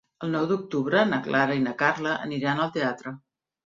[0.27, 3.15] El nou d'octubre na Clara i na Carla aniran al teatre.